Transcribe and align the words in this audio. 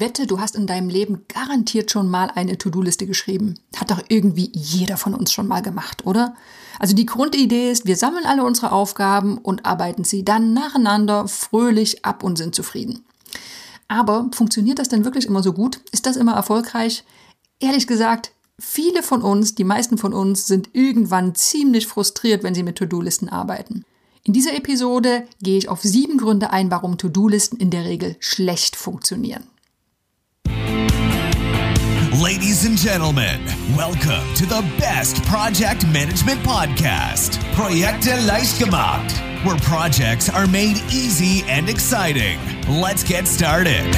Wette, 0.00 0.26
du 0.26 0.40
hast 0.40 0.56
in 0.56 0.66
deinem 0.66 0.88
Leben 0.88 1.24
garantiert 1.28 1.90
schon 1.90 2.08
mal 2.08 2.30
eine 2.34 2.58
To-Do-Liste 2.58 3.06
geschrieben. 3.06 3.54
Hat 3.76 3.90
doch 3.90 4.02
irgendwie 4.08 4.50
jeder 4.52 4.96
von 4.96 5.14
uns 5.14 5.32
schon 5.32 5.48
mal 5.48 5.62
gemacht, 5.62 6.06
oder? 6.06 6.34
Also 6.78 6.94
die 6.94 7.06
Grundidee 7.06 7.70
ist, 7.70 7.86
wir 7.86 7.96
sammeln 7.96 8.24
alle 8.24 8.44
unsere 8.44 8.72
Aufgaben 8.72 9.38
und 9.38 9.66
arbeiten 9.66 10.04
sie 10.04 10.24
dann 10.24 10.52
nacheinander 10.52 11.28
fröhlich 11.28 12.04
ab 12.04 12.22
und 12.22 12.36
sind 12.36 12.54
zufrieden. 12.54 13.04
Aber 13.88 14.30
funktioniert 14.32 14.78
das 14.78 14.88
denn 14.88 15.04
wirklich 15.04 15.26
immer 15.26 15.42
so 15.42 15.52
gut? 15.52 15.80
Ist 15.92 16.06
das 16.06 16.16
immer 16.16 16.34
erfolgreich? 16.34 17.04
Ehrlich 17.60 17.86
gesagt, 17.86 18.32
viele 18.58 19.02
von 19.02 19.22
uns, 19.22 19.54
die 19.54 19.64
meisten 19.64 19.98
von 19.98 20.12
uns, 20.12 20.46
sind 20.46 20.70
irgendwann 20.72 21.34
ziemlich 21.34 21.86
frustriert, 21.86 22.42
wenn 22.42 22.54
sie 22.54 22.62
mit 22.62 22.76
To-Do-Listen 22.76 23.28
arbeiten. 23.28 23.84
In 24.24 24.32
dieser 24.32 24.54
Episode 24.54 25.26
gehe 25.42 25.58
ich 25.58 25.68
auf 25.68 25.82
sieben 25.82 26.16
Gründe 26.16 26.50
ein, 26.50 26.70
warum 26.70 26.96
To-Do-Listen 26.96 27.58
in 27.58 27.70
der 27.70 27.84
Regel 27.84 28.16
schlecht 28.20 28.76
funktionieren. 28.76 29.44
Ladies 32.20 32.66
and 32.66 32.76
gentlemen, 32.76 33.40
welcome 33.74 34.34
to 34.34 34.44
the 34.44 34.62
best 34.78 35.24
project 35.24 35.86
management 35.86 36.42
podcast, 36.42 37.38
Projekte 37.54 38.10
leicht 38.26 38.58
gemacht, 38.58 39.10
where 39.46 39.56
projects 39.60 40.28
are 40.28 40.46
made 40.46 40.76
easy 40.90 41.42
and 41.48 41.70
exciting. 41.70 42.38
Let's 42.68 43.02
get 43.02 43.26
started. 43.26 43.96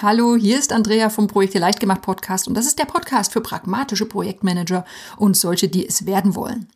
Hallo, 0.00 0.36
hier 0.36 0.58
ist 0.58 0.72
Andrea 0.72 1.10
vom 1.10 1.26
Projekte 1.26 1.58
leicht 1.58 1.78
gemacht 1.78 2.00
Podcast 2.00 2.48
und 2.48 2.54
das 2.54 2.64
ist 2.64 2.78
der 2.78 2.86
Podcast 2.86 3.34
für 3.34 3.42
pragmatische 3.42 4.06
Projektmanager 4.06 4.86
und 5.18 5.36
solche, 5.36 5.68
die 5.68 5.86
es 5.86 6.06
werden 6.06 6.34
wollen. 6.34 6.68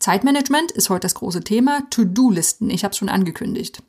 Zeitmanagement 0.00 0.72
ist 0.72 0.90
heute 0.90 1.02
das 1.02 1.14
große 1.14 1.44
Thema, 1.44 1.82
To-Do-Listen, 1.90 2.70
ich 2.70 2.82
habe 2.82 2.90
es 2.90 2.98
schon 2.98 3.08
angekündigt. 3.08 3.82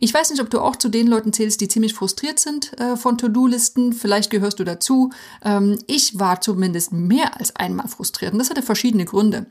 Ich 0.00 0.12
weiß 0.12 0.30
nicht, 0.30 0.40
ob 0.40 0.50
du 0.50 0.60
auch 0.60 0.76
zu 0.76 0.88
den 0.88 1.06
Leuten 1.06 1.32
zählst, 1.32 1.60
die 1.60 1.68
ziemlich 1.68 1.94
frustriert 1.94 2.38
sind 2.38 2.78
äh, 2.80 2.96
von 2.96 3.18
To-Do-Listen. 3.18 3.92
Vielleicht 3.92 4.30
gehörst 4.30 4.58
du 4.58 4.64
dazu. 4.64 5.10
Ähm, 5.44 5.78
ich 5.86 6.18
war 6.18 6.40
zumindest 6.40 6.92
mehr 6.92 7.38
als 7.38 7.56
einmal 7.56 7.88
frustriert 7.88 8.32
und 8.32 8.38
das 8.38 8.50
hatte 8.50 8.62
verschiedene 8.62 9.04
Gründe. 9.04 9.46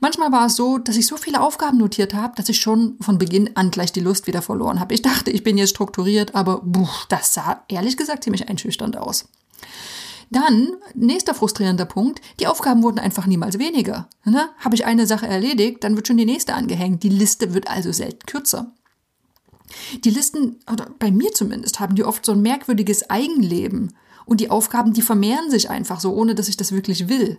Manchmal 0.00 0.32
war 0.32 0.46
es 0.46 0.56
so, 0.56 0.78
dass 0.78 0.96
ich 0.96 1.06
so 1.06 1.16
viele 1.16 1.40
Aufgaben 1.40 1.78
notiert 1.78 2.14
habe, 2.14 2.34
dass 2.36 2.48
ich 2.48 2.60
schon 2.60 2.96
von 3.00 3.18
Beginn 3.18 3.56
an 3.56 3.70
gleich 3.70 3.92
die 3.92 4.00
Lust 4.00 4.26
wieder 4.26 4.42
verloren 4.42 4.80
habe. 4.80 4.94
Ich 4.94 5.02
dachte, 5.02 5.30
ich 5.30 5.42
bin 5.42 5.58
jetzt 5.58 5.70
strukturiert, 5.70 6.34
aber 6.34 6.60
buh, 6.62 6.88
das 7.08 7.34
sah 7.34 7.62
ehrlich 7.68 7.96
gesagt 7.96 8.24
ziemlich 8.24 8.48
einschüchternd 8.48 8.96
aus. 8.96 9.26
Dann, 10.30 10.76
nächster 10.94 11.34
frustrierender 11.34 11.86
Punkt, 11.86 12.20
die 12.38 12.46
Aufgaben 12.46 12.84
wurden 12.84 13.00
einfach 13.00 13.26
niemals 13.26 13.58
weniger. 13.58 14.08
Ne? 14.24 14.48
Habe 14.58 14.76
ich 14.76 14.84
eine 14.84 15.06
Sache 15.06 15.26
erledigt, 15.26 15.82
dann 15.82 15.96
wird 15.96 16.06
schon 16.06 16.18
die 16.18 16.24
nächste 16.24 16.54
angehängt. 16.54 17.02
Die 17.02 17.08
Liste 17.08 17.52
wird 17.52 17.68
also 17.68 17.90
selten 17.90 18.26
kürzer. 18.26 18.72
Die 20.04 20.10
Listen, 20.10 20.60
oder 20.70 20.90
bei 20.98 21.10
mir 21.10 21.32
zumindest, 21.32 21.80
haben 21.80 21.94
die 21.94 22.04
oft 22.04 22.24
so 22.24 22.32
ein 22.32 22.42
merkwürdiges 22.42 23.10
Eigenleben. 23.10 23.94
Und 24.26 24.40
die 24.40 24.50
Aufgaben, 24.50 24.92
die 24.92 25.02
vermehren 25.02 25.50
sich 25.50 25.70
einfach 25.70 26.00
so, 26.00 26.14
ohne 26.14 26.34
dass 26.34 26.48
ich 26.48 26.56
das 26.56 26.72
wirklich 26.72 27.08
will. 27.08 27.38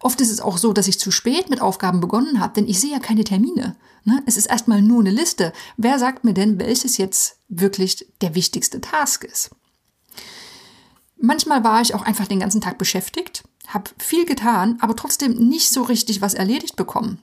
Oft 0.00 0.20
ist 0.20 0.30
es 0.30 0.40
auch 0.40 0.56
so, 0.56 0.72
dass 0.72 0.88
ich 0.88 0.98
zu 0.98 1.10
spät 1.10 1.50
mit 1.50 1.60
Aufgaben 1.60 2.00
begonnen 2.00 2.40
habe, 2.40 2.54
denn 2.54 2.66
ich 2.66 2.80
sehe 2.80 2.92
ja 2.92 2.98
keine 2.98 3.22
Termine. 3.22 3.76
Ne? 4.04 4.22
Es 4.26 4.38
ist 4.38 4.46
erstmal 4.46 4.80
nur 4.80 5.00
eine 5.00 5.10
Liste. 5.10 5.52
Wer 5.76 5.98
sagt 5.98 6.24
mir 6.24 6.32
denn, 6.32 6.58
welches 6.58 6.96
jetzt 6.96 7.36
wirklich 7.48 8.06
der 8.22 8.34
wichtigste 8.34 8.80
Task 8.80 9.24
ist? 9.24 9.50
Manchmal 11.18 11.62
war 11.64 11.82
ich 11.82 11.94
auch 11.94 12.02
einfach 12.02 12.26
den 12.26 12.40
ganzen 12.40 12.62
Tag 12.62 12.78
beschäftigt, 12.78 13.44
habe 13.66 13.90
viel 13.98 14.24
getan, 14.24 14.78
aber 14.80 14.96
trotzdem 14.96 15.34
nicht 15.34 15.70
so 15.70 15.82
richtig 15.82 16.22
was 16.22 16.32
erledigt 16.32 16.76
bekommen. 16.76 17.20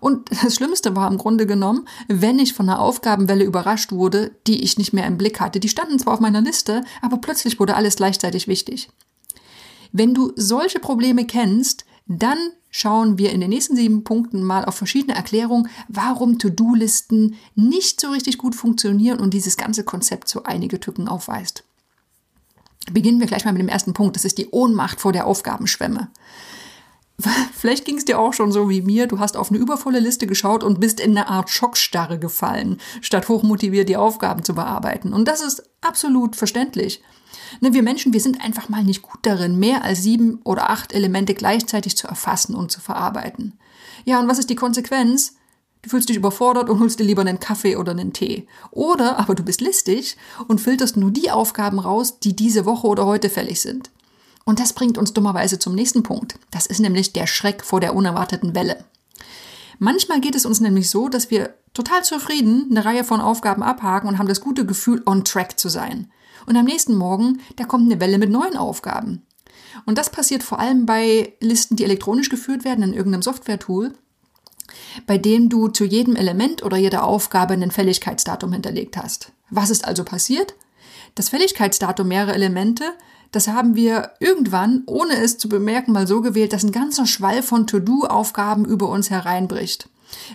Und 0.00 0.30
das 0.42 0.56
Schlimmste 0.56 0.96
war 0.96 1.10
im 1.10 1.18
Grunde 1.18 1.46
genommen, 1.46 1.86
wenn 2.08 2.38
ich 2.38 2.54
von 2.54 2.68
einer 2.68 2.80
Aufgabenwelle 2.80 3.44
überrascht 3.44 3.92
wurde, 3.92 4.32
die 4.46 4.62
ich 4.62 4.78
nicht 4.78 4.92
mehr 4.92 5.06
im 5.06 5.18
Blick 5.18 5.40
hatte. 5.40 5.60
Die 5.60 5.68
standen 5.68 5.98
zwar 5.98 6.14
auf 6.14 6.20
meiner 6.20 6.40
Liste, 6.40 6.84
aber 7.02 7.18
plötzlich 7.18 7.60
wurde 7.60 7.76
alles 7.76 7.96
gleichzeitig 7.96 8.48
wichtig. 8.48 8.90
Wenn 9.92 10.14
du 10.14 10.32
solche 10.36 10.80
Probleme 10.80 11.24
kennst, 11.24 11.84
dann 12.06 12.38
schauen 12.70 13.18
wir 13.18 13.30
in 13.30 13.40
den 13.40 13.50
nächsten 13.50 13.76
sieben 13.76 14.02
Punkten 14.02 14.42
mal 14.42 14.64
auf 14.64 14.74
verschiedene 14.74 15.14
Erklärungen, 15.14 15.68
warum 15.88 16.40
To-Do-Listen 16.40 17.36
nicht 17.54 18.00
so 18.00 18.10
richtig 18.10 18.36
gut 18.36 18.56
funktionieren 18.56 19.20
und 19.20 19.32
dieses 19.32 19.56
ganze 19.56 19.84
Konzept 19.84 20.28
so 20.28 20.42
einige 20.42 20.80
Tücken 20.80 21.06
aufweist. 21.06 21.62
Beginnen 22.90 23.20
wir 23.20 23.28
gleich 23.28 23.44
mal 23.44 23.52
mit 23.52 23.62
dem 23.62 23.68
ersten 23.68 23.94
Punkt. 23.94 24.16
Das 24.16 24.24
ist 24.24 24.38
die 24.38 24.50
Ohnmacht 24.50 25.00
vor 25.00 25.12
der 25.12 25.26
Aufgabenschwemme. 25.26 26.10
Vielleicht 27.52 27.84
ging 27.84 27.96
es 27.96 28.04
dir 28.04 28.18
auch 28.18 28.32
schon 28.32 28.52
so 28.52 28.68
wie 28.68 28.82
mir. 28.82 29.06
Du 29.06 29.18
hast 29.18 29.36
auf 29.36 29.50
eine 29.50 29.58
übervolle 29.58 30.00
Liste 30.00 30.26
geschaut 30.26 30.64
und 30.64 30.80
bist 30.80 31.00
in 31.00 31.12
eine 31.12 31.28
Art 31.28 31.50
Schockstarre 31.50 32.18
gefallen, 32.18 32.78
statt 33.00 33.28
hochmotiviert 33.28 33.88
die 33.88 33.96
Aufgaben 33.96 34.42
zu 34.42 34.54
bearbeiten. 34.54 35.12
Und 35.12 35.26
das 35.28 35.40
ist 35.40 35.62
absolut 35.80 36.36
verständlich. 36.36 37.02
Ne, 37.60 37.72
wir 37.72 37.82
Menschen, 37.82 38.12
wir 38.12 38.20
sind 38.20 38.40
einfach 38.42 38.68
mal 38.68 38.84
nicht 38.84 39.02
gut 39.02 39.20
darin, 39.22 39.58
mehr 39.58 39.84
als 39.84 40.02
sieben 40.02 40.40
oder 40.44 40.70
acht 40.70 40.92
Elemente 40.92 41.34
gleichzeitig 41.34 41.96
zu 41.96 42.08
erfassen 42.08 42.54
und 42.54 42.70
zu 42.70 42.80
verarbeiten. 42.80 43.58
Ja, 44.04 44.20
und 44.20 44.28
was 44.28 44.38
ist 44.38 44.50
die 44.50 44.56
Konsequenz? 44.56 45.36
Du 45.82 45.90
fühlst 45.90 46.08
dich 46.08 46.16
überfordert 46.16 46.70
und 46.70 46.80
holst 46.80 46.98
dir 46.98 47.04
lieber 47.04 47.20
einen 47.20 47.40
Kaffee 47.40 47.76
oder 47.76 47.92
einen 47.92 48.14
Tee. 48.14 48.48
Oder 48.70 49.18
aber 49.18 49.34
du 49.34 49.42
bist 49.42 49.60
listig 49.60 50.16
und 50.48 50.60
filterst 50.60 50.96
nur 50.96 51.10
die 51.10 51.30
Aufgaben 51.30 51.78
raus, 51.78 52.20
die 52.20 52.34
diese 52.34 52.64
Woche 52.64 52.86
oder 52.86 53.04
heute 53.04 53.28
fällig 53.28 53.60
sind. 53.60 53.90
Und 54.44 54.60
das 54.60 54.72
bringt 54.72 54.98
uns 54.98 55.12
dummerweise 55.12 55.58
zum 55.58 55.74
nächsten 55.74 56.02
Punkt. 56.02 56.38
Das 56.50 56.66
ist 56.66 56.80
nämlich 56.80 57.12
der 57.12 57.26
Schreck 57.26 57.64
vor 57.64 57.80
der 57.80 57.94
unerwarteten 57.94 58.54
Welle. 58.54 58.84
Manchmal 59.78 60.20
geht 60.20 60.34
es 60.34 60.46
uns 60.46 60.60
nämlich 60.60 60.90
so, 60.90 61.08
dass 61.08 61.30
wir 61.30 61.54
total 61.72 62.04
zufrieden 62.04 62.68
eine 62.70 62.84
Reihe 62.84 63.04
von 63.04 63.20
Aufgaben 63.20 63.62
abhaken 63.62 64.08
und 64.08 64.18
haben 64.18 64.28
das 64.28 64.40
gute 64.40 64.66
Gefühl, 64.66 65.02
on 65.06 65.24
track 65.24 65.58
zu 65.58 65.68
sein. 65.68 66.10
Und 66.46 66.56
am 66.56 66.66
nächsten 66.66 66.94
Morgen, 66.94 67.40
da 67.56 67.64
kommt 67.64 67.90
eine 67.90 68.00
Welle 68.00 68.18
mit 68.18 68.30
neuen 68.30 68.56
Aufgaben. 68.56 69.22
Und 69.86 69.98
das 69.98 70.10
passiert 70.10 70.42
vor 70.42 70.60
allem 70.60 70.86
bei 70.86 71.34
Listen, 71.40 71.76
die 71.76 71.84
elektronisch 71.84 72.28
geführt 72.28 72.64
werden 72.64 72.84
in 72.84 72.92
irgendeinem 72.92 73.22
Software-Tool, 73.22 73.94
bei 75.06 75.18
dem 75.18 75.48
du 75.48 75.68
zu 75.68 75.84
jedem 75.84 76.16
Element 76.16 76.62
oder 76.62 76.76
jeder 76.76 77.04
Aufgabe 77.04 77.54
ein 77.54 77.70
Fälligkeitsdatum 77.70 78.52
hinterlegt 78.52 78.96
hast. 78.96 79.32
Was 79.50 79.70
ist 79.70 79.84
also 79.84 80.04
passiert? 80.04 80.54
Das 81.14 81.28
Fälligkeitsdatum 81.28 82.08
mehrerer 82.08 82.34
Elemente 82.34 82.84
das 83.34 83.48
haben 83.48 83.74
wir 83.74 84.12
irgendwann, 84.20 84.82
ohne 84.86 85.16
es 85.16 85.38
zu 85.38 85.48
bemerken, 85.48 85.92
mal 85.92 86.06
so 86.06 86.20
gewählt, 86.20 86.52
dass 86.52 86.64
ein 86.64 86.72
ganzer 86.72 87.06
Schwall 87.06 87.42
von 87.42 87.66
To-Do-Aufgaben 87.66 88.64
über 88.64 88.88
uns 88.88 89.10
hereinbricht. 89.10 89.88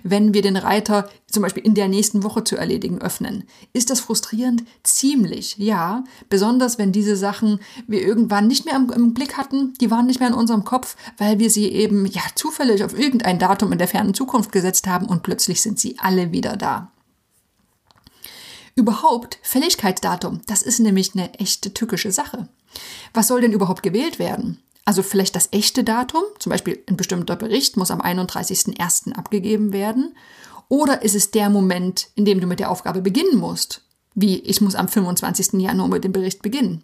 Wenn 0.04 0.34
wir 0.34 0.42
den 0.42 0.58
Reiter 0.58 1.09
zum 1.28 1.44
Beispiel 1.44 1.64
in 1.64 1.74
der 1.74 1.88
nächsten 1.88 2.24
Woche 2.24 2.44
zu 2.44 2.58
erledigen 2.58 3.02
öffnen. 3.02 3.46
Ist 3.72 3.90
das 3.90 4.02
frustrierend? 4.02 4.64
Ziemlich, 4.84 5.56
ja. 5.58 6.04
Besonders 6.28 6.78
wenn 6.78 6.92
diese 6.92 7.16
Sachen 7.16 7.59
wir 7.88 8.02
irgendwann 8.02 8.48
nicht 8.48 8.66
mehr 8.66 8.76
im, 8.76 8.90
im, 8.92 9.14
Blick 9.14 9.38
hatten, 9.38 9.74
die 9.80 9.90
waren 9.90 10.08
nicht 10.08 10.20
mehr 10.20 10.30
in 10.30 10.36
unserem 10.36 10.66
Kopf, 10.66 10.98
weil 11.18 11.40
wir 11.40 11.50
sie 11.50 11.70
eben 11.70 12.06
ja 12.06 12.22
zufällig 12.36 12.84
auf 12.84 12.98
irgendein 12.98 13.40
Datum 13.40 13.72
in 13.72 13.78
der 13.78 13.88
fernen 13.88 14.14
Zukunft 14.14 14.52
gesetzt 14.52 14.88
haben 14.88 15.06
und 15.06 15.24
plötzlich 15.24 15.62
sind 15.62 15.80
sie 15.80 15.98
alle 16.00 16.34
wieder 16.34 16.58
da. 16.58 16.92
Überhaupt 18.76 19.40
Fälligkeitsdatum, 19.44 20.42
das 20.48 20.62
ist 20.62 20.80
nämlich 20.80 21.14
eine 21.14 21.34
echte 21.36 21.74
tückische 21.74 22.12
Sache. 22.12 22.50
Was 23.13 23.28
soll 23.28 23.41
denn 23.41 23.53
überhaupt 23.53 23.84
gewählt 23.84 24.19
werden? 24.19 24.59
Also 24.85 25.03
vielleicht 25.03 25.35
das 25.35 25.50
echte 25.52 25.84
Datum, 25.84 26.24
zum 26.40 26.50
Beispiel 26.50 26.80
ein 26.88 26.97
bestimmter 26.97 27.35
Bericht 27.35 27.78
muss 27.78 27.91
am 27.91 28.02
31.01. 28.02 29.13
abgegeben 29.13 29.72
werden. 29.72 30.16
Oder 30.68 31.03
ist 31.03 31.16
es 31.16 31.31
der 31.31 31.50
Moment, 31.50 32.09
in 32.16 32.25
dem 32.25 32.40
du 32.40 32.47
mit 32.47 32.59
der 32.59 32.72
Aufgabe 32.72 33.02
beginnen 33.02 33.38
musst? 33.38 33.84
Wie 34.16 34.40
ich 34.40 34.62
muss 34.62 34.75
am 34.75 34.88
25. 34.88 35.62
Januar 35.62 35.90
mit 35.90 36.03
dem 36.03 36.12
Bericht 36.12 36.41
beginnen. 36.41 36.84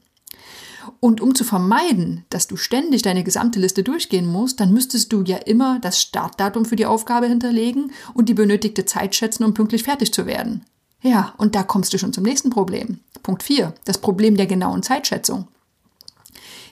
Und 1.00 1.22
um 1.22 1.34
zu 1.35 1.44
vermeiden, 1.44 2.25
dass 2.29 2.47
du 2.47 2.57
ständig 2.57 3.01
deine 3.01 3.24
gesamte 3.24 3.59
Liste 3.59 3.84
durchgehen 3.84 4.28
musst, 4.28 4.59
dann 4.59 4.72
müsstest 4.72 5.12
du 5.12 5.24
ja 5.24 5.38
immer 5.38 5.79
das 5.79 6.00
Startdatum 6.01 6.66
für 6.66 6.75
die 6.75 6.85
Aufgabe 6.85 7.28
hinterlegen 7.28 7.91
und 8.13 8.29
die 8.29 8.34
benötigte 8.34 8.85
Zeit 8.85 9.16
schätzen, 9.16 9.44
um 9.44 9.53
pünktlich 9.53 9.84
fertig 9.84 10.13
zu 10.13 10.25
werden. 10.25 10.63
Ja, 11.01 11.33
und 11.38 11.56
da 11.56 11.63
kommst 11.63 11.94
du 11.94 11.98
schon 11.98 12.13
zum 12.13 12.24
nächsten 12.24 12.50
Problem. 12.50 13.00
Punkt 13.24 13.44
4. 13.44 13.74
Das 13.86 13.98
Problem 13.98 14.38
der 14.38 14.48
genauen 14.48 14.83
Zeitschätzung. 14.83 15.48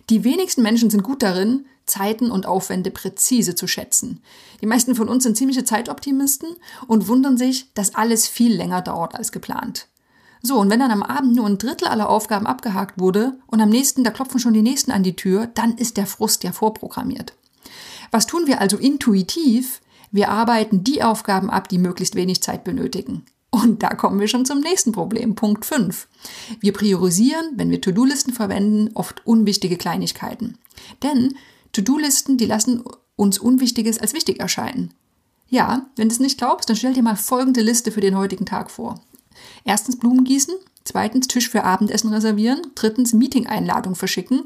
Die 0.09 0.23
wenigsten 0.23 0.61
Menschen 0.61 0.89
sind 0.89 1.03
gut 1.03 1.23
darin, 1.23 1.65
Zeiten 1.85 2.31
und 2.31 2.45
Aufwände 2.45 2.91
präzise 2.91 3.55
zu 3.55 3.67
schätzen. 3.67 4.21
Die 4.61 4.65
meisten 4.65 4.95
von 4.95 5.09
uns 5.09 5.23
sind 5.23 5.38
ziemliche 5.38 5.63
Zeitoptimisten 5.63 6.55
und 6.88 7.07
wundern 7.07 7.38
sich, 7.38 7.73
dass 7.73 7.95
alles 7.95 8.27
viel 8.27 8.55
länger 8.55 8.81
dauert 8.81 9.15
als 9.15 9.31
geplant. 9.31 9.88
So, 10.41 10.59
und 10.59 10.69
wenn 10.69 10.79
dann 10.79 10.91
am 10.91 11.03
Abend 11.03 11.35
nur 11.35 11.45
ein 11.45 11.57
Drittel 11.57 11.88
aller 11.88 12.09
Aufgaben 12.09 12.47
abgehakt 12.47 13.00
wurde 13.00 13.38
und 13.47 13.61
am 13.61 13.69
nächsten, 13.69 14.03
da 14.03 14.11
klopfen 14.11 14.39
schon 14.39 14.53
die 14.53 14.61
nächsten 14.61 14.91
an 14.91 15.03
die 15.03 15.15
Tür, 15.15 15.47
dann 15.47 15.77
ist 15.77 15.95
der 15.95 16.05
Frust 16.05 16.44
ja 16.44 16.51
vorprogrammiert. 16.51 17.33
Was 18.11 18.27
tun 18.27 18.45
wir 18.45 18.59
also 18.59 18.77
intuitiv? 18.77 19.81
Wir 20.11 20.29
arbeiten 20.29 20.83
die 20.83 21.01
Aufgaben 21.01 21.50
ab, 21.50 21.69
die 21.69 21.77
möglichst 21.77 22.15
wenig 22.15 22.44
Zeit 22.44 22.63
benötigen. 22.65 23.25
Und 23.53 23.83
da 23.83 23.89
kommen 23.89 24.19
wir 24.19 24.27
schon 24.27 24.45
zum 24.47 24.61
nächsten 24.61 24.94
Problem, 24.94 25.35
Punkt 25.35 25.63
5. 25.63 26.07
Wir 26.59 26.73
priorisieren, 26.73 27.51
wenn 27.55 27.69
wir 27.69 27.81
To-Do-Listen 27.81 28.33
verwenden, 28.33 28.89
oft 28.95 29.27
unwichtige 29.27 29.77
Kleinigkeiten. 29.77 30.57
Denn 31.03 31.35
To-Do-Listen, 31.71 32.38
die 32.38 32.47
lassen 32.47 32.83
uns 33.15 33.38
Unwichtiges 33.38 34.00
als 34.00 34.13
wichtig 34.13 34.39
erscheinen. 34.39 34.95
Ja, 35.50 35.85
wenn 35.97 36.09
du 36.09 36.13
es 36.15 36.19
nicht 36.19 36.39
glaubst, 36.39 36.67
dann 36.67 36.75
stell 36.75 36.95
dir 36.95 37.03
mal 37.03 37.15
folgende 37.15 37.61
Liste 37.61 37.91
für 37.91 38.01
den 38.01 38.17
heutigen 38.17 38.47
Tag 38.47 38.71
vor. 38.71 39.00
Erstens 39.65 40.00
Blumen 40.00 40.23
gießen, 40.23 40.55
zweitens 40.83 41.27
Tisch 41.27 41.50
für 41.50 41.63
Abendessen 41.63 42.13
reservieren, 42.13 42.62
drittens 42.75 43.13
Meeting-Einladung 43.13 43.95
verschicken, 43.95 44.44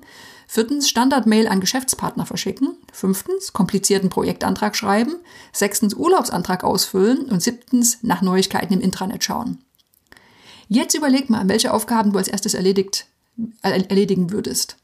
viertens 0.48 0.90
Standard-Mail 0.90 1.48
an 1.48 1.60
Geschäftspartner 1.60 2.26
verschicken, 2.26 2.78
fünftens 2.92 3.54
komplizierten 3.54 4.10
Projektantrag 4.10 4.76
schreiben, 4.76 5.16
sechstens 5.52 5.94
Urlaubsantrag 5.94 6.64
ausfüllen 6.64 7.26
und 7.26 7.42
siebtens 7.42 8.00
nach 8.02 8.22
Neuigkeiten 8.22 8.74
im 8.74 8.82
Intranet 8.82 9.24
schauen. 9.24 9.60
Jetzt 10.70 10.96
überleg 10.96 11.30
mal, 11.30 11.48
welche 11.48 11.74
Aufgaben 11.74 12.12
du 12.12 12.18
als 12.18 12.28
erstes 12.28 12.54
erledigt, 12.54 13.08
äh, 13.62 13.84
erledigen 13.84 14.32
würdest. 14.32 14.78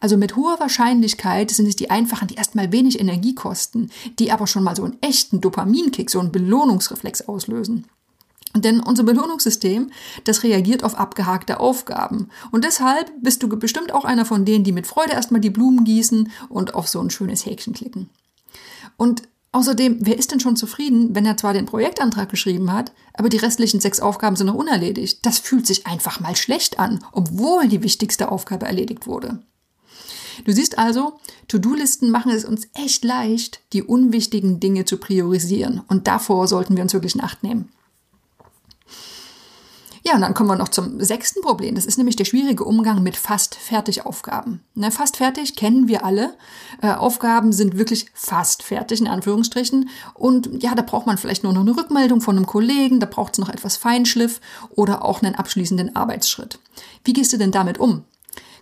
Also 0.00 0.16
mit 0.16 0.36
hoher 0.36 0.60
Wahrscheinlichkeit 0.60 1.50
sind 1.50 1.66
es 1.66 1.76
die 1.76 1.90
einfachen, 1.90 2.28
die 2.28 2.34
erstmal 2.34 2.70
wenig 2.72 3.00
Energie 3.00 3.34
kosten, 3.34 3.90
die 4.18 4.30
aber 4.30 4.46
schon 4.46 4.62
mal 4.62 4.76
so 4.76 4.84
einen 4.84 4.98
echten 5.00 5.40
Dopaminkick, 5.40 6.10
so 6.10 6.20
einen 6.20 6.32
Belohnungsreflex 6.32 7.22
auslösen. 7.28 7.86
Denn 8.62 8.80
unser 8.80 9.02
Belohnungssystem, 9.02 9.90
das 10.24 10.42
reagiert 10.42 10.84
auf 10.84 10.98
abgehakte 10.98 11.60
Aufgaben. 11.60 12.28
Und 12.50 12.64
deshalb 12.64 13.12
bist 13.20 13.42
du 13.42 13.48
bestimmt 13.48 13.92
auch 13.92 14.04
einer 14.04 14.24
von 14.24 14.44
denen, 14.44 14.64
die 14.64 14.72
mit 14.72 14.86
Freude 14.86 15.12
erstmal 15.12 15.40
die 15.40 15.50
Blumen 15.50 15.84
gießen 15.84 16.30
und 16.48 16.74
auf 16.74 16.88
so 16.88 17.00
ein 17.00 17.10
schönes 17.10 17.46
Häkchen 17.46 17.74
klicken. 17.74 18.10
Und 18.96 19.22
außerdem, 19.52 19.98
wer 20.00 20.18
ist 20.18 20.32
denn 20.32 20.40
schon 20.40 20.56
zufrieden, 20.56 21.14
wenn 21.14 21.26
er 21.26 21.36
zwar 21.36 21.52
den 21.52 21.66
Projektantrag 21.66 22.28
geschrieben 22.28 22.72
hat, 22.72 22.92
aber 23.14 23.28
die 23.28 23.36
restlichen 23.36 23.80
sechs 23.80 24.00
Aufgaben 24.00 24.36
sind 24.36 24.46
noch 24.46 24.54
unerledigt? 24.54 25.24
Das 25.24 25.38
fühlt 25.38 25.66
sich 25.66 25.86
einfach 25.86 26.20
mal 26.20 26.36
schlecht 26.36 26.78
an, 26.78 27.04
obwohl 27.12 27.68
die 27.68 27.82
wichtigste 27.82 28.30
Aufgabe 28.30 28.66
erledigt 28.66 29.06
wurde. 29.06 29.40
Du 30.44 30.52
siehst 30.52 30.78
also, 30.78 31.18
To-Do-Listen 31.48 32.10
machen 32.10 32.30
es 32.30 32.44
uns 32.44 32.68
echt 32.74 33.04
leicht, 33.04 33.62
die 33.72 33.82
unwichtigen 33.82 34.60
Dinge 34.60 34.84
zu 34.84 34.98
priorisieren. 34.98 35.80
Und 35.88 36.06
davor 36.06 36.46
sollten 36.46 36.76
wir 36.76 36.82
uns 36.82 36.92
wirklich 36.92 37.14
in 37.14 37.22
Acht 37.22 37.42
nehmen. 37.42 37.70
Ja, 40.06 40.14
und 40.14 40.20
dann 40.20 40.34
kommen 40.34 40.48
wir 40.48 40.54
noch 40.56 40.68
zum 40.68 41.02
sechsten 41.02 41.40
Problem. 41.40 41.74
Das 41.74 41.84
ist 41.84 41.98
nämlich 41.98 42.14
der 42.14 42.26
schwierige 42.26 42.62
Umgang 42.62 43.02
mit 43.02 43.16
fast 43.16 43.56
fertig 43.56 44.06
Aufgaben. 44.06 44.62
Ne, 44.74 44.92
fast 44.92 45.16
fertig 45.16 45.56
kennen 45.56 45.88
wir 45.88 46.04
alle. 46.04 46.34
Äh, 46.80 46.92
Aufgaben 46.92 47.52
sind 47.52 47.76
wirklich 47.76 48.06
fast 48.14 48.62
fertig, 48.62 49.00
in 49.00 49.08
Anführungsstrichen. 49.08 49.88
Und 50.14 50.62
ja, 50.62 50.76
da 50.76 50.82
braucht 50.82 51.08
man 51.08 51.18
vielleicht 51.18 51.42
nur 51.42 51.52
noch 51.52 51.62
eine 51.62 51.76
Rückmeldung 51.76 52.20
von 52.20 52.36
einem 52.36 52.46
Kollegen, 52.46 53.00
da 53.00 53.06
braucht 53.06 53.32
es 53.32 53.40
noch 53.40 53.48
etwas 53.48 53.76
Feinschliff 53.78 54.40
oder 54.70 55.04
auch 55.04 55.22
einen 55.22 55.34
abschließenden 55.34 55.96
Arbeitsschritt. 55.96 56.60
Wie 57.02 57.12
gehst 57.12 57.32
du 57.32 57.36
denn 57.36 57.50
damit 57.50 57.78
um? 57.78 58.04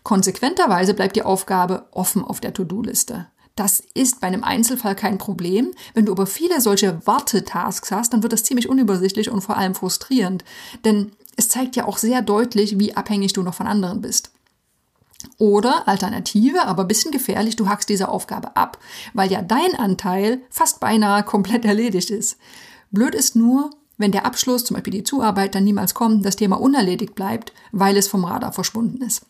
Konsequenterweise 0.03 0.95
bleibt 0.95 1.15
die 1.15 1.25
Aufgabe 1.25 1.89
offen 1.91 2.25
auf 2.25 2.41
der 2.41 2.55
To-Do-Liste. 2.55 3.27
Das 3.57 3.85
ist 3.95 4.21
bei 4.21 4.27
einem 4.27 4.43
Einzelfall 4.43 4.97
kein 4.97 5.19
Problem. 5.19 5.73
Wenn 5.93 6.07
du 6.07 6.13
aber 6.13 6.27
viele 6.27 6.61
solche 6.61 7.07
Wartetasks 7.07 7.93
hast, 7.93 8.13
dann 8.13 8.23
wird 8.23 8.33
das 8.33 8.43
ziemlich 8.43 8.69
unübersichtlich 8.69 9.31
und 9.31 9.43
vor 9.43 9.57
allem 9.57 9.77
frustrierend. 9.77 10.43
Denn 10.85 11.13
es 11.37 11.49
zeigt 11.49 11.77
ja 11.77 11.87
auch 11.87 11.99
sehr 11.99 12.23
deutlich, 12.23 12.79
wie 12.79 12.97
abhängig 12.97 13.33
du 13.33 13.43
noch 13.43 13.55
von 13.55 13.67
anderen 13.67 14.01
bist. 14.01 14.31
Oder 15.39 15.89
Alternative, 15.89 16.63
aber 16.67 16.85
bisschen 16.85 17.11
gefährlich, 17.11 17.57
du 17.57 17.69
hackst 17.69 17.89
diese 17.89 18.09
Aufgabe 18.09 18.57
ab, 18.57 18.79
weil 19.15 19.31
ja 19.31 19.43
dein 19.43 19.75
Anteil 19.77 20.43
fast 20.51 20.81
beinahe 20.81 21.23
komplett 21.23 21.65
erledigt 21.65 22.11
ist. 22.11 22.37
Blöd 22.91 23.15
ist 23.15 23.35
nur, 23.35 23.71
wenn 23.97 24.13
der 24.13 24.27
Abschluss, 24.27 24.65
zum 24.65 24.75
Beispiel 24.75 24.93
die 24.93 25.05
Zuarbeit, 25.05 25.55
dann 25.55 25.65
niemals 25.65 25.95
kommt, 25.95 26.25
das 26.25 26.37
Thema 26.37 26.61
unerledigt 26.61 27.15
bleibt, 27.15 27.53
weil 27.73 27.97
es 27.97 28.09
vom 28.09 28.25
Radar 28.25 28.53
verschwunden 28.53 29.03
ist. 29.03 29.23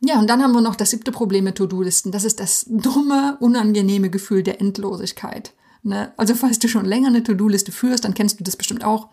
Ja, 0.00 0.18
und 0.18 0.28
dann 0.28 0.42
haben 0.42 0.52
wir 0.52 0.60
noch 0.60 0.76
das 0.76 0.90
siebte 0.90 1.10
Problem 1.10 1.44
mit 1.44 1.56
To-Do-Listen. 1.56 2.12
Das 2.12 2.24
ist 2.24 2.38
das 2.38 2.66
dumme, 2.68 3.36
unangenehme 3.40 4.10
Gefühl 4.10 4.42
der 4.42 4.60
Endlosigkeit. 4.60 5.52
Ne? 5.82 6.12
Also 6.16 6.34
falls 6.34 6.58
du 6.58 6.68
schon 6.68 6.84
länger 6.84 7.08
eine 7.08 7.22
To-Do-Liste 7.22 7.72
führst, 7.72 8.04
dann 8.04 8.14
kennst 8.14 8.38
du 8.38 8.44
das 8.44 8.56
bestimmt 8.56 8.84
auch. 8.84 9.08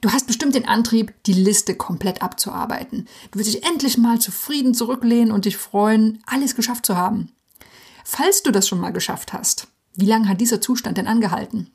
Du 0.00 0.12
hast 0.12 0.26
bestimmt 0.26 0.54
den 0.54 0.68
Antrieb, 0.68 1.14
die 1.24 1.32
Liste 1.32 1.74
komplett 1.74 2.22
abzuarbeiten. 2.22 3.08
Du 3.30 3.38
willst 3.38 3.52
dich 3.52 3.64
endlich 3.64 3.98
mal 3.98 4.20
zufrieden 4.20 4.74
zurücklehnen 4.74 5.32
und 5.32 5.44
dich 5.44 5.56
freuen, 5.56 6.22
alles 6.26 6.54
geschafft 6.54 6.86
zu 6.86 6.96
haben. 6.96 7.32
Falls 8.04 8.42
du 8.42 8.50
das 8.50 8.68
schon 8.68 8.80
mal 8.80 8.92
geschafft 8.92 9.32
hast, 9.32 9.68
wie 9.94 10.06
lange 10.06 10.28
hat 10.28 10.40
dieser 10.40 10.60
Zustand 10.60 10.98
denn 10.98 11.06
angehalten? 11.06 11.70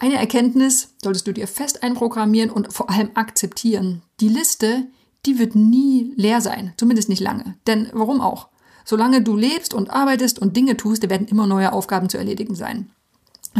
Eine 0.00 0.16
Erkenntnis 0.16 0.94
solltest 1.02 1.26
du 1.26 1.32
dir 1.32 1.48
fest 1.48 1.82
einprogrammieren 1.82 2.50
und 2.50 2.72
vor 2.72 2.90
allem 2.90 3.10
akzeptieren. 3.14 4.02
Die 4.20 4.28
Liste, 4.28 4.86
die 5.26 5.38
wird 5.38 5.54
nie 5.54 6.12
leer 6.16 6.40
sein, 6.40 6.72
zumindest 6.76 7.08
nicht 7.08 7.20
lange. 7.20 7.56
Denn 7.66 7.88
warum 7.92 8.20
auch? 8.20 8.48
Solange 8.84 9.22
du 9.22 9.36
lebst 9.36 9.74
und 9.74 9.90
arbeitest 9.90 10.38
und 10.38 10.56
Dinge 10.56 10.76
tust, 10.76 11.08
werden 11.10 11.26
immer 11.26 11.46
neue 11.46 11.72
Aufgaben 11.72 12.08
zu 12.08 12.16
erledigen 12.16 12.54
sein. 12.54 12.90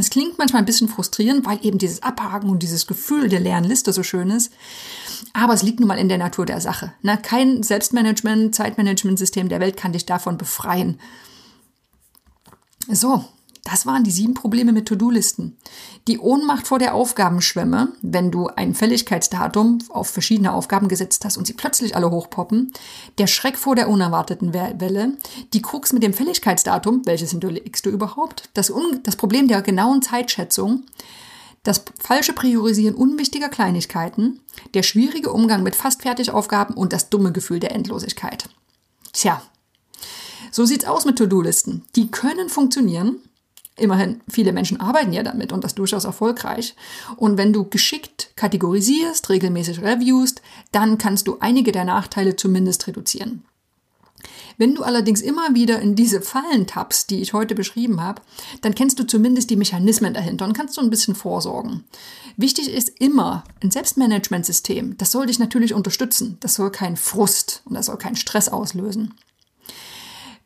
Es 0.00 0.10
klingt 0.10 0.38
manchmal 0.38 0.62
ein 0.62 0.66
bisschen 0.66 0.88
frustrierend, 0.88 1.44
weil 1.44 1.58
eben 1.62 1.78
dieses 1.78 2.02
Abhaken 2.02 2.50
und 2.50 2.62
dieses 2.62 2.86
Gefühl 2.86 3.28
der 3.28 3.40
leeren 3.40 3.64
Liste 3.64 3.92
so 3.92 4.02
schön 4.02 4.30
ist. 4.30 4.52
Aber 5.32 5.54
es 5.54 5.62
liegt 5.62 5.80
nun 5.80 5.88
mal 5.88 5.98
in 5.98 6.08
der 6.08 6.18
Natur 6.18 6.46
der 6.46 6.60
Sache. 6.60 6.92
Kein 7.22 7.62
Selbstmanagement, 7.62 8.54
Zeitmanagementsystem 8.54 9.48
der 9.48 9.60
Welt 9.60 9.76
kann 9.76 9.92
dich 9.92 10.06
davon 10.06 10.38
befreien. 10.38 11.00
So, 12.90 13.24
das 13.70 13.84
waren 13.84 14.02
die 14.02 14.10
sieben 14.10 14.32
Probleme 14.32 14.72
mit 14.72 14.88
To-Do-Listen. 14.88 15.58
Die 16.06 16.18
Ohnmacht 16.18 16.66
vor 16.66 16.78
der 16.78 16.94
Aufgabenschwemme, 16.94 17.92
wenn 18.00 18.30
du 18.30 18.46
ein 18.46 18.74
Fälligkeitsdatum 18.74 19.78
auf 19.90 20.08
verschiedene 20.08 20.52
Aufgaben 20.54 20.88
gesetzt 20.88 21.24
hast 21.26 21.36
und 21.36 21.46
sie 21.46 21.52
plötzlich 21.52 21.94
alle 21.94 22.10
hochpoppen. 22.10 22.72
Der 23.18 23.26
Schreck 23.26 23.58
vor 23.58 23.76
der 23.76 23.90
unerwarteten 23.90 24.54
Welle. 24.54 25.18
Die 25.52 25.60
Krux 25.60 25.92
mit 25.92 26.02
dem 26.02 26.14
Fälligkeitsdatum, 26.14 27.02
welches 27.04 27.32
hinterlegst 27.32 27.84
du 27.84 27.90
überhaupt? 27.90 28.48
Das, 28.54 28.72
das 29.02 29.16
Problem 29.16 29.48
der 29.48 29.60
genauen 29.60 30.00
Zeitschätzung. 30.00 30.84
Das 31.62 31.84
falsche 32.00 32.32
Priorisieren 32.32 32.94
unwichtiger 32.94 33.50
Kleinigkeiten. 33.50 34.40
Der 34.72 34.82
schwierige 34.82 35.30
Umgang 35.30 35.62
mit 35.62 35.76
fast 35.76 36.02
Fertigaufgaben 36.02 36.74
und 36.74 36.94
das 36.94 37.10
dumme 37.10 37.32
Gefühl 37.32 37.60
der 37.60 37.72
Endlosigkeit. 37.72 38.48
Tja, 39.12 39.42
so 40.50 40.64
sieht's 40.64 40.86
aus 40.86 41.04
mit 41.04 41.18
To-Do-Listen. 41.18 41.84
Die 41.96 42.10
können 42.10 42.48
funktionieren, 42.48 43.16
Immerhin, 43.78 44.20
viele 44.28 44.52
Menschen 44.52 44.80
arbeiten 44.80 45.12
ja 45.12 45.22
damit 45.22 45.52
und 45.52 45.64
das 45.64 45.74
durchaus 45.74 46.04
erfolgreich. 46.04 46.74
Und 47.16 47.38
wenn 47.38 47.52
du 47.52 47.64
geschickt 47.64 48.32
kategorisierst, 48.36 49.28
regelmäßig 49.30 49.82
reviewst, 49.82 50.42
dann 50.72 50.98
kannst 50.98 51.28
du 51.28 51.38
einige 51.40 51.72
der 51.72 51.84
Nachteile 51.84 52.36
zumindest 52.36 52.86
reduzieren. 52.86 53.44
Wenn 54.56 54.74
du 54.74 54.82
allerdings 54.82 55.20
immer 55.20 55.54
wieder 55.54 55.80
in 55.80 55.94
diese 55.94 56.20
Fallen 56.20 56.66
tappst, 56.66 57.10
die 57.10 57.20
ich 57.20 57.32
heute 57.32 57.54
beschrieben 57.54 58.02
habe, 58.02 58.20
dann 58.60 58.74
kennst 58.74 58.98
du 58.98 59.06
zumindest 59.06 59.50
die 59.50 59.56
Mechanismen 59.56 60.12
dahinter 60.12 60.44
und 60.44 60.52
kannst 60.52 60.74
so 60.74 60.80
ein 60.80 60.90
bisschen 60.90 61.14
vorsorgen. 61.14 61.84
Wichtig 62.36 62.72
ist 62.72 62.88
immer 63.00 63.44
ein 63.62 63.70
Selbstmanagementsystem. 63.70 64.96
Das 64.96 65.12
soll 65.12 65.26
dich 65.26 65.38
natürlich 65.38 65.74
unterstützen. 65.74 66.38
Das 66.40 66.54
soll 66.54 66.72
keinen 66.72 66.96
Frust 66.96 67.62
und 67.66 67.74
das 67.74 67.86
soll 67.86 67.98
keinen 67.98 68.16
Stress 68.16 68.48
auslösen. 68.48 69.14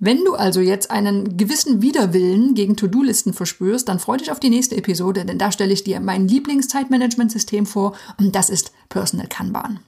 Wenn 0.04 0.24
du 0.24 0.34
also 0.34 0.58
jetzt 0.58 0.90
einen 0.90 1.36
gewissen 1.36 1.80
Widerwillen 1.80 2.54
gegen 2.54 2.74
To-Do-Listen 2.74 3.34
verspürst, 3.34 3.88
dann 3.88 4.00
freu 4.00 4.16
dich 4.16 4.32
auf 4.32 4.40
die 4.40 4.50
nächste 4.50 4.76
Episode, 4.76 5.24
denn 5.24 5.38
da 5.38 5.52
stelle 5.52 5.72
ich 5.72 5.84
dir 5.84 6.00
mein 6.00 6.26
Lieblingszeitmanagementsystem 6.26 7.66
vor 7.66 7.94
und 8.18 8.34
das 8.34 8.50
ist 8.50 8.72
Personal 8.88 9.28
Kanban. 9.28 9.78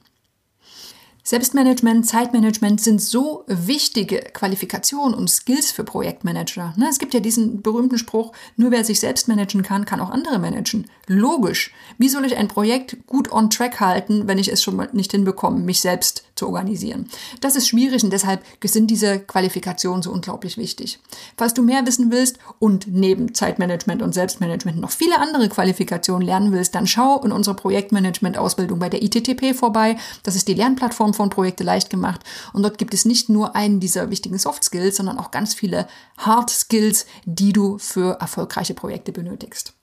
Selbstmanagement, 1.21 2.05
Zeitmanagement 2.05 2.79
sind 2.79 3.01
so 3.01 3.43
wichtige 3.47 4.19
Qualifikationen 4.19 5.13
und 5.13 5.29
Skills 5.29 5.73
für 5.73 5.83
Projektmanager. 5.83 6.73
Ne, 6.77 6.87
es 6.89 6.99
gibt 6.99 7.13
ja 7.13 7.19
diesen 7.19 7.61
berühmten 7.61 7.97
Spruch, 7.97 8.31
nur 8.55 8.71
wer 8.71 8.85
sich 8.85 9.01
selbst 9.01 9.27
managen 9.27 9.63
kann, 9.63 9.83
kann 9.83 9.99
auch 9.99 10.11
andere 10.11 10.39
managen. 10.39 10.85
Logisch. 11.07 11.71
Wie 11.99 12.09
soll 12.09 12.25
ich 12.25 12.35
ein 12.35 12.47
Projekt 12.47 13.05
gut 13.05 13.31
on 13.31 13.49
track 13.51 13.79
halten, 13.79 14.27
wenn 14.27 14.39
ich 14.39 14.51
es 14.51 14.63
schon 14.63 14.75
nicht 14.93 15.11
hinbekomme, 15.11 15.59
mich 15.59 15.79
selbst 15.79 16.23
zu 16.35 16.47
organisieren? 16.47 17.07
Das 17.41 17.55
ist 17.55 17.67
schwierig 17.67 18.03
und 18.03 18.11
deshalb 18.11 18.43
sind 18.63 18.89
diese 18.89 19.19
Qualifikationen 19.19 20.01
so 20.01 20.11
unglaublich 20.11 20.57
wichtig. 20.57 20.99
Falls 21.37 21.53
du 21.53 21.61
mehr 21.61 21.85
wissen 21.85 22.11
willst 22.11 22.39
und 22.57 22.87
neben 22.87 23.35
Zeitmanagement 23.35 24.01
und 24.01 24.13
Selbstmanagement 24.13 24.79
noch 24.79 24.89
viele 24.89 25.19
andere 25.19 25.47
Qualifikationen 25.47 26.25
lernen 26.25 26.51
willst, 26.51 26.73
dann 26.73 26.87
schau 26.87 27.21
in 27.21 27.31
unserer 27.31 27.55
Projektmanagement-Ausbildung 27.55 28.79
bei 28.79 28.89
der 28.89 29.03
ITTP 29.03 29.53
vorbei. 29.53 29.97
Das 30.23 30.35
ist 30.35 30.47
die 30.47 30.55
Lernplattform 30.55 31.13
von 31.13 31.29
Projekte 31.29 31.63
leicht 31.63 31.91
gemacht. 31.91 32.21
Und 32.53 32.63
dort 32.63 32.79
gibt 32.79 32.95
es 32.95 33.05
nicht 33.05 33.29
nur 33.29 33.55
einen 33.55 33.79
dieser 33.79 34.09
wichtigen 34.09 34.39
Soft 34.39 34.63
Skills, 34.63 34.97
sondern 34.97 35.19
auch 35.19 35.29
ganz 35.29 35.53
viele 35.53 35.87
Hard 36.17 36.49
Skills, 36.49 37.05
die 37.25 37.53
du 37.53 37.77
für 37.77 38.19
erfolgreiche 38.19 38.73
Projekte 38.73 39.11
benötigst. 39.11 39.73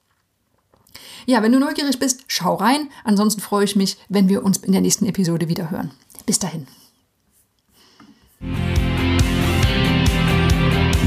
Ja, 1.26 1.42
wenn 1.42 1.52
du 1.52 1.58
neugierig 1.58 1.98
bist, 1.98 2.24
schau 2.26 2.54
rein. 2.54 2.88
Ansonsten 3.04 3.40
freue 3.40 3.64
ich 3.64 3.76
mich, 3.76 3.96
wenn 4.08 4.28
wir 4.28 4.44
uns 4.44 4.58
in 4.58 4.72
der 4.72 4.80
nächsten 4.80 5.06
Episode 5.06 5.48
wieder 5.48 5.70
hören. 5.70 5.92
Bis 6.26 6.38
dahin. 6.38 6.66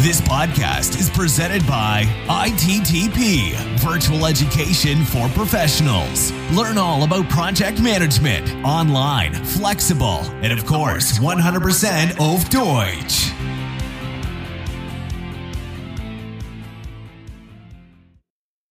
This 0.05 0.21
podcast 0.21 0.99
is 0.99 1.09
presented 1.09 1.65
by 1.65 2.05
ITTP, 2.29 3.55
Virtual 3.79 4.27
Education 4.27 5.03
for 5.03 5.27
Professionals. 5.29 6.31
Learn 6.53 6.77
all 6.77 7.03
about 7.03 7.27
project 7.27 7.81
management, 7.81 8.45
online, 8.63 9.33
flexible, 9.33 10.19
and 10.43 10.53
of 10.53 10.63
course, 10.67 11.17
100% 11.17 12.19
auf 12.19 12.47
Deutsch. 12.49 13.34